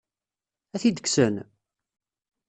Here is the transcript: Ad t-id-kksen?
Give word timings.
Ad 0.75 0.79
t-id-kksen? 0.81 1.35